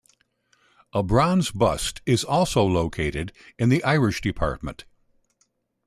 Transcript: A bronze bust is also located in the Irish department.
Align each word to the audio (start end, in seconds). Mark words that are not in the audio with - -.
A 0.93 1.03
bronze 1.03 1.51
bust 1.51 2.01
is 2.07 2.23
also 2.23 2.63
located 2.63 3.31
in 3.59 3.69
the 3.69 3.83
Irish 3.83 4.19
department. 4.19 4.85